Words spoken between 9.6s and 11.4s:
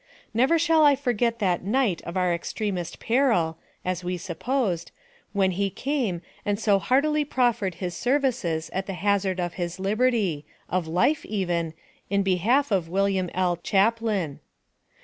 his liberty, of life